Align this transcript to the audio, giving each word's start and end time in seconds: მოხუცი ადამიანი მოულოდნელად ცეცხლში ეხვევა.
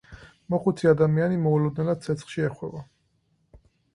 მოხუცი 0.53 0.87
ადამიანი 0.91 1.37
მოულოდნელად 1.43 2.01
ცეცხლში 2.05 2.45
ეხვევა. 2.49 2.81